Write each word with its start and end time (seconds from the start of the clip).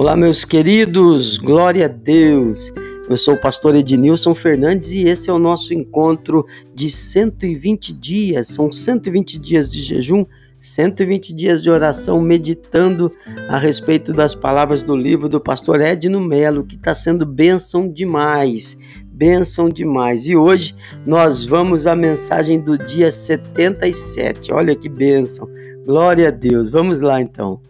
Olá, 0.00 0.16
meus 0.16 0.46
queridos, 0.46 1.36
glória 1.36 1.84
a 1.84 1.88
Deus. 1.88 2.72
Eu 3.06 3.18
sou 3.18 3.34
o 3.34 3.38
pastor 3.38 3.74
Ednilson 3.74 4.34
Fernandes 4.34 4.92
e 4.92 5.02
esse 5.02 5.28
é 5.28 5.32
o 5.32 5.38
nosso 5.38 5.74
encontro 5.74 6.46
de 6.74 6.88
120 6.88 7.92
dias. 7.92 8.46
São 8.46 8.72
120 8.72 9.38
dias 9.38 9.70
de 9.70 9.82
jejum, 9.82 10.24
120 10.58 11.34
dias 11.34 11.62
de 11.62 11.68
oração, 11.68 12.18
meditando 12.18 13.12
a 13.46 13.58
respeito 13.58 14.10
das 14.10 14.34
palavras 14.34 14.80
do 14.80 14.96
livro 14.96 15.28
do 15.28 15.38
pastor 15.38 15.82
Edno 15.82 16.18
Melo, 16.18 16.64
que 16.64 16.76
está 16.76 16.94
sendo 16.94 17.26
bênção 17.26 17.86
demais. 17.86 18.78
Bênção 19.04 19.68
demais. 19.68 20.24
E 20.24 20.34
hoje 20.34 20.74
nós 21.04 21.44
vamos 21.44 21.86
à 21.86 21.94
mensagem 21.94 22.58
do 22.58 22.78
dia 22.78 23.10
77. 23.10 24.50
Olha 24.50 24.74
que 24.74 24.88
bênção. 24.88 25.46
Glória 25.84 26.28
a 26.28 26.30
Deus. 26.30 26.70
Vamos 26.70 27.00
lá 27.00 27.20
então. 27.20 27.60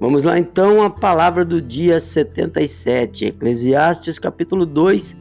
Vamos 0.00 0.22
lá 0.22 0.38
então 0.38 0.80
a 0.80 0.88
palavra 0.88 1.44
do 1.44 1.60
dia 1.60 1.98
77, 1.98 3.26
Eclesiastes 3.26 4.16
capítulo 4.16 4.64
2, 4.64 5.16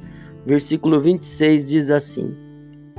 versículo 0.46 1.02
26 1.02 1.68
diz 1.68 1.90
assim: 1.90 2.38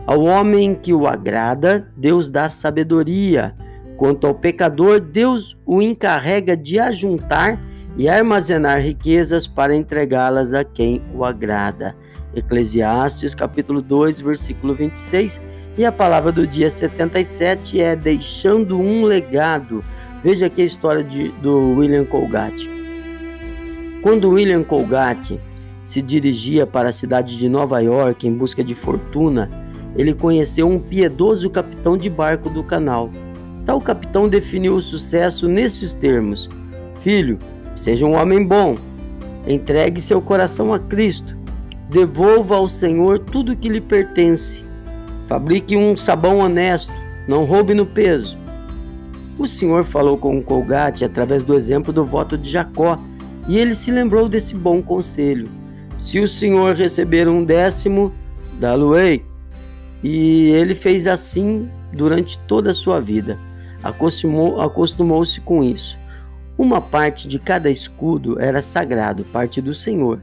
Ao 0.04 0.20
homem 0.22 0.74
que 0.74 0.92
o 0.92 1.06
agrada, 1.06 1.88
Deus 1.96 2.28
dá 2.28 2.48
sabedoria. 2.48 3.54
Quanto 3.96 4.26
ao 4.26 4.34
pecador, 4.34 4.98
Deus 4.98 5.56
o 5.64 5.80
encarrega 5.80 6.56
de 6.56 6.80
ajuntar 6.80 7.60
e 7.96 8.08
armazenar 8.08 8.80
riquezas 8.80 9.46
para 9.46 9.74
entregá-las 9.74 10.52
a 10.52 10.64
quem 10.64 11.00
o 11.14 11.24
agrada. 11.24 11.94
Eclesiastes 12.34 13.36
capítulo 13.36 13.80
2, 13.80 14.20
versículo 14.20 14.74
26. 14.74 15.40
E 15.76 15.84
a 15.84 15.92
palavra 15.92 16.32
do 16.32 16.44
dia 16.44 16.70
77 16.70 17.80
é 17.80 17.94
deixando 17.94 18.80
um 18.80 19.04
legado. 19.04 19.84
Veja 20.22 20.46
aqui 20.46 20.62
a 20.62 20.64
história 20.64 21.04
de, 21.04 21.28
do 21.28 21.76
William 21.76 22.04
Colgate. 22.04 22.68
Quando 24.02 24.30
William 24.30 24.64
Colgate 24.64 25.38
se 25.84 26.02
dirigia 26.02 26.66
para 26.66 26.88
a 26.88 26.92
cidade 26.92 27.36
de 27.36 27.48
Nova 27.48 27.80
York 27.80 28.26
em 28.26 28.32
busca 28.32 28.64
de 28.64 28.74
fortuna, 28.74 29.48
ele 29.96 30.12
conheceu 30.12 30.68
um 30.68 30.80
piedoso 30.80 31.48
capitão 31.48 31.96
de 31.96 32.10
barco 32.10 32.50
do 32.50 32.64
canal. 32.64 33.10
Tal 33.64 33.80
capitão 33.80 34.28
definiu 34.28 34.74
o 34.74 34.82
sucesso 34.82 35.46
nesses 35.46 35.94
termos: 35.94 36.48
Filho, 37.00 37.38
seja 37.76 38.04
um 38.04 38.16
homem 38.16 38.44
bom, 38.44 38.76
entregue 39.46 40.00
seu 40.00 40.20
coração 40.20 40.74
a 40.74 40.80
Cristo, 40.80 41.36
devolva 41.88 42.56
ao 42.56 42.68
Senhor 42.68 43.20
tudo 43.20 43.56
que 43.56 43.68
lhe 43.68 43.80
pertence, 43.80 44.64
fabrique 45.28 45.76
um 45.76 45.96
sabão 45.96 46.38
honesto, 46.38 46.92
não 47.28 47.44
roube 47.44 47.72
no 47.72 47.86
peso 47.86 48.47
o 49.38 49.46
Senhor 49.46 49.84
falou 49.84 50.18
com 50.18 50.42
Colgate 50.42 51.04
através 51.04 51.42
do 51.42 51.54
exemplo 51.54 51.92
do 51.92 52.04
voto 52.04 52.36
de 52.36 52.50
Jacó, 52.50 52.98
e 53.46 53.58
ele 53.58 53.74
se 53.74 53.90
lembrou 53.90 54.28
desse 54.28 54.54
bom 54.54 54.82
conselho. 54.82 55.48
Se 55.98 56.18
o 56.18 56.28
Senhor 56.28 56.74
receber 56.74 57.28
um 57.28 57.44
décimo, 57.44 58.12
dá-lo-ei. 58.58 59.24
E 60.02 60.50
ele 60.50 60.74
fez 60.74 61.06
assim 61.06 61.68
durante 61.92 62.38
toda 62.40 62.70
a 62.70 62.74
sua 62.74 63.00
vida. 63.00 63.38
Acostumou-se 63.82 64.60
acostumou 64.60 65.22
com 65.44 65.64
isso. 65.64 65.98
Uma 66.56 66.80
parte 66.80 67.28
de 67.28 67.38
cada 67.38 67.70
escudo 67.70 68.40
era 68.40 68.60
sagrado, 68.60 69.24
parte 69.24 69.62
do 69.62 69.72
Senhor. 69.72 70.20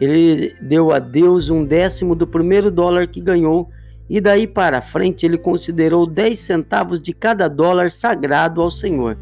Ele 0.00 0.54
deu 0.62 0.92
a 0.92 0.98
Deus 0.98 1.50
um 1.50 1.64
décimo 1.64 2.14
do 2.14 2.26
primeiro 2.26 2.70
dólar 2.70 3.06
que 3.08 3.20
ganhou 3.20 3.68
e 4.12 4.20
daí 4.20 4.46
para 4.46 4.82
frente 4.82 5.24
ele 5.24 5.38
considerou 5.38 6.06
10 6.06 6.38
centavos 6.38 7.00
de 7.00 7.14
cada 7.14 7.48
dólar 7.48 7.90
sagrado 7.90 8.60
ao 8.60 8.70
Senhor. 8.70 9.16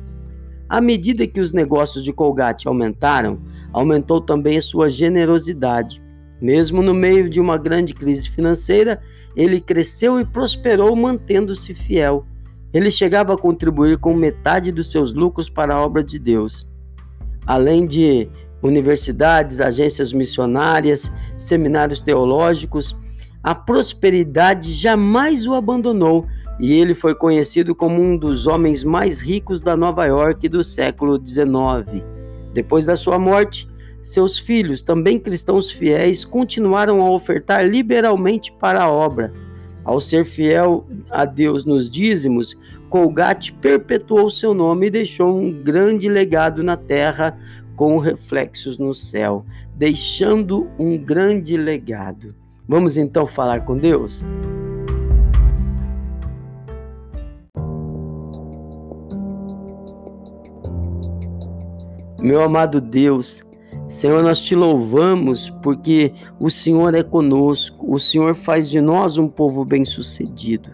À 0.68 0.80
medida 0.80 1.28
que 1.28 1.40
os 1.40 1.52
negócios 1.52 2.02
de 2.02 2.12
Colgate 2.12 2.66
aumentaram, 2.66 3.40
aumentou 3.72 4.20
também 4.20 4.58
a 4.58 4.60
sua 4.60 4.90
generosidade. 4.90 6.02
Mesmo 6.42 6.82
no 6.82 6.92
meio 6.92 7.30
de 7.30 7.38
uma 7.38 7.56
grande 7.56 7.94
crise 7.94 8.28
financeira, 8.28 9.00
ele 9.36 9.60
cresceu 9.60 10.18
e 10.18 10.24
prosperou 10.24 10.96
mantendo-se 10.96 11.72
fiel. 11.72 12.26
Ele 12.74 12.90
chegava 12.90 13.34
a 13.34 13.38
contribuir 13.38 13.96
com 13.96 14.12
metade 14.12 14.72
dos 14.72 14.90
seus 14.90 15.14
lucros 15.14 15.48
para 15.48 15.72
a 15.72 15.80
obra 15.80 16.02
de 16.02 16.18
Deus. 16.18 16.68
Além 17.46 17.86
de 17.86 18.28
universidades, 18.60 19.60
agências 19.60 20.12
missionárias, 20.12 21.12
seminários 21.38 22.00
teológicos, 22.00 22.96
a 23.42 23.54
prosperidade 23.54 24.72
jamais 24.72 25.46
o 25.46 25.54
abandonou 25.54 26.26
e 26.58 26.74
ele 26.74 26.94
foi 26.94 27.14
conhecido 27.14 27.74
como 27.74 28.02
um 28.02 28.16
dos 28.16 28.46
homens 28.46 28.84
mais 28.84 29.20
ricos 29.20 29.62
da 29.62 29.74
Nova 29.74 30.04
York 30.04 30.46
do 30.46 30.62
século 30.62 31.18
XIX. 31.18 32.04
Depois 32.52 32.84
da 32.84 32.96
sua 32.96 33.18
morte, 33.18 33.66
seus 34.02 34.38
filhos, 34.38 34.82
também 34.82 35.18
cristãos 35.18 35.70
fiéis, 35.70 36.22
continuaram 36.22 37.00
a 37.00 37.10
ofertar 37.10 37.66
liberalmente 37.66 38.52
para 38.52 38.82
a 38.82 38.90
obra. 38.90 39.32
Ao 39.82 40.00
ser 40.00 40.26
fiel 40.26 40.86
a 41.10 41.24
Deus 41.24 41.64
nos 41.64 41.90
dízimos, 41.90 42.56
Colgate 42.90 43.54
perpetuou 43.54 44.28
seu 44.28 44.52
nome 44.52 44.86
e 44.86 44.90
deixou 44.90 45.34
um 45.34 45.50
grande 45.50 46.08
legado 46.08 46.62
na 46.62 46.76
terra 46.76 47.38
com 47.74 47.96
reflexos 47.96 48.76
no 48.76 48.92
céu, 48.92 49.46
deixando 49.74 50.68
um 50.78 50.98
grande 50.98 51.56
legado. 51.56 52.34
Vamos 52.70 52.96
então 52.96 53.26
falar 53.26 53.64
com 53.64 53.76
Deus? 53.76 54.22
Meu 62.20 62.40
amado 62.40 62.80
Deus, 62.80 63.42
Senhor, 63.88 64.22
nós 64.22 64.40
te 64.40 64.54
louvamos 64.54 65.50
porque 65.64 66.14
o 66.38 66.48
Senhor 66.48 66.94
é 66.94 67.02
conosco, 67.02 67.92
o 67.92 67.98
Senhor 67.98 68.36
faz 68.36 68.70
de 68.70 68.80
nós 68.80 69.18
um 69.18 69.26
povo 69.26 69.64
bem-sucedido. 69.64 70.70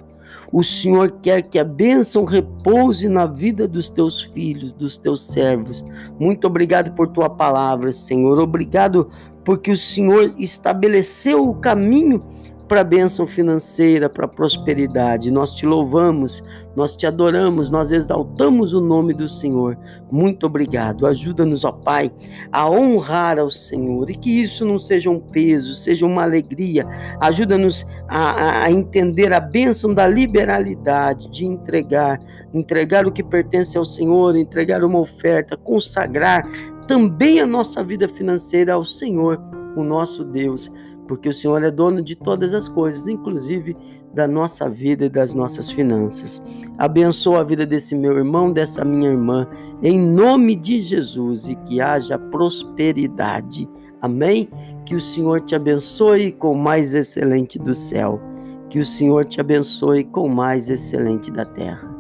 O 0.53 0.63
Senhor 0.63 1.19
quer 1.23 1.43
que 1.43 1.59
a 1.59 1.65
bênção 1.65 2.25
repouse 2.25 3.09
na 3.09 3.27
vida 3.27 3.67
dos 3.67 3.91
teus 3.91 4.23
filhos, 4.23 4.73
dos 4.73 4.97
teus 4.97 5.27
servos. 5.27 5.85
Muito 6.19 6.47
obrigado 6.47 6.93
por 6.95 7.09
tua 7.09 7.29
palavra, 7.29 7.93
Senhor. 7.93 8.39
Obrigado 8.39 9.11
porque 9.45 9.71
o 9.71 9.77
Senhor 9.77 10.33
estabeleceu 10.39 11.49
o 11.49 11.55
caminho 11.55 12.21
para 12.69 12.81
a 12.81 12.85
bênção 12.85 13.27
financeira, 13.27 14.09
para 14.09 14.25
a 14.25 14.29
prosperidade. 14.29 15.31
Nós 15.31 15.55
te 15.55 15.65
louvamos, 15.65 16.43
nós 16.75 16.97
te 16.97 17.07
adoramos, 17.07 17.71
nós 17.71 17.93
exaltamos 17.93 18.73
o 18.73 18.81
nome 18.81 19.15
do 19.15 19.29
Senhor. 19.29 19.79
Muito 20.11 20.47
obrigado. 20.47 21.07
Ajuda-nos, 21.07 21.65
ó 21.65 21.73
Pai, 21.73 22.11
a 22.51 22.69
honrar 22.69 23.39
ao 23.39 23.51
Senhor 23.51 24.11
e 24.11 24.15
que 24.15 24.43
isso 24.43 24.65
não 24.65 24.79
seja 24.79 25.11
um 25.11 25.21
peso, 25.21 25.75
seja 25.75 26.05
uma 26.05 26.23
alegria. 26.23 26.87
Ajuda-nos 27.21 27.87
a, 28.09 28.65
a 28.65 28.71
entender 28.71 29.33
a 29.33 29.41
bênção 29.41 29.95
da 29.95 30.07
liberalidade, 30.07 31.31
de 31.31 31.47
entregar, 31.47 32.21
entregar 32.53 33.07
o 33.07 33.13
que 33.13 33.23
pertence 33.23 33.79
ao 33.79 33.85
Senhor, 33.85 34.37
entregar 34.37 34.83
uma 34.83 34.99
oferta, 34.99 35.57
consagrar 35.57 36.47
também 36.87 37.41
a 37.41 37.47
nossa 37.47 37.83
vida 37.83 38.09
financeira 38.09 38.75
ao 38.75 38.85
Senhor, 38.85 39.41
o 39.77 39.83
nosso 39.83 40.25
Deus, 40.25 40.71
porque 41.07 41.29
o 41.29 41.35
Senhor 41.35 41.63
é 41.63 41.71
dono 41.71 42.03
de 42.03 42.17
todas 42.17 42.53
as 42.53 42.69
coisas, 42.69 43.07
inclusive 43.07 43.77
da 44.13 44.27
nossa 44.27 44.69
vida 44.69 45.07
e 45.07 45.09
das 45.09 45.35
nossas 45.35 45.71
finanças. 45.71 46.43
Abençoa 46.79 47.41
a 47.41 47.45
vida 47.45 47.65
desse 47.65 47.95
meu 47.95 48.17
irmão, 48.17 48.53
dessa 48.53 48.85
minha 48.85 49.11
irmã, 49.11 49.47
em 49.83 49.99
nome 49.99 50.57
de 50.57 50.81
Jesus 50.81 51.49
e 51.49 51.55
que 51.55 51.81
haja 51.81 52.19
prosperidade. 52.19 53.69
Amém? 54.01 54.49
Que 54.85 54.95
o 54.95 55.01
Senhor 55.01 55.41
te 55.41 55.55
abençoe 55.55 56.33
com 56.33 56.53
o 56.53 56.59
mais 56.59 56.95
excelente 56.95 57.59
do 57.59 57.75
céu. 57.75 58.21
Que 58.69 58.79
o 58.79 58.85
Senhor 58.85 59.25
te 59.25 59.41
abençoe 59.41 60.05
com 60.05 60.27
o 60.27 60.35
mais 60.35 60.69
excelente 60.69 61.31
da 61.31 61.45
terra. 61.45 61.96